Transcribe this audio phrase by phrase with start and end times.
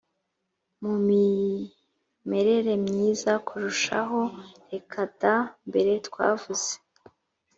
[0.81, 4.21] mu mimerere myiza kurushaho
[4.71, 5.35] reka da
[5.67, 6.69] mbere twavuze